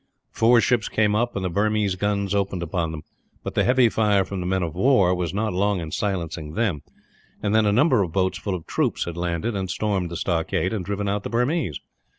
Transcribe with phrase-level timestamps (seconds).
[0.31, 3.03] Four ships came up, and the Burmese guns opened upon them,
[3.43, 6.81] but the heavy fire from the men of war was not long in silencing them;
[7.43, 10.73] and then a number of boats full of troops had landed, and stormed the stockade,
[10.73, 11.79] and driven out the Burmese.